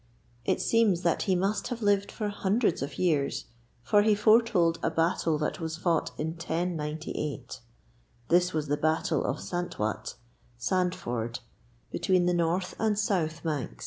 [0.45, 3.45] It seems that he must have lived for hundreds of years,
[3.83, 7.59] for he foretold a battle that was fought in 1098.
[8.27, 10.15] This was the Battle of Santwat,
[10.57, 11.41] 'Sand Ford,'
[11.91, 13.75] between the north and south Manx.